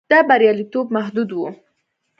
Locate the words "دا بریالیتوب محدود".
0.11-1.29